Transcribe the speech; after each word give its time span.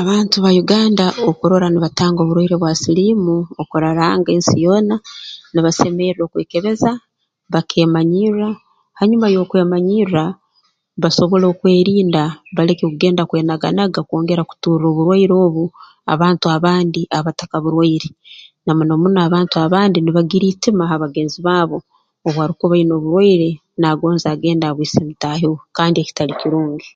Abantu 0.00 0.36
ba 0.44 0.50
Uganda 0.62 1.04
okurora 1.28 1.66
nibatanga 1.70 2.18
oburwaire 2.22 2.56
bwa 2.58 2.72
siliimu 2.82 3.36
okuraranga 3.62 4.28
ensi 4.36 4.54
yoona 4.64 4.96
nibasemerra 5.52 6.22
okwekebeza 6.24 6.90
bakemanyirra 7.52 8.48
hanyuma 8.98 9.26
y'okwemanyirra 9.34 10.24
basobole 11.02 11.46
okwerinda 11.52 12.22
baleke 12.56 12.82
okugenda 12.86 13.20
okwenanaga 13.22 14.00
kwongera 14.08 14.42
kuturra 14.50 14.84
oburwaire 14.88 15.34
obu 15.46 15.64
abantu 16.12 16.44
abandi 16.56 17.00
abatakaburwaire 17.18 18.08
na 18.64 18.72
muno 18.76 18.94
muno 19.02 19.18
abantu 19.26 19.54
abandi 19.66 19.96
nibagira 20.00 20.46
itima 20.52 20.82
ha 20.90 21.02
bagenzi 21.02 21.38
baabo 21.46 21.78
obu 22.26 22.38
arukuba 22.40 22.74
aine 22.76 22.92
oburwaire 22.96 23.48
naagonza 23.80 24.26
agende 24.30 24.64
abwise 24.66 24.98
mutaahi 25.08 25.44
we 25.52 25.58
kandi 25.76 25.96
ekitali 26.00 26.32
kirungi 26.40 26.88